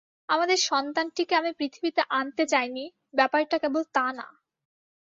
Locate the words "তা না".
3.95-4.27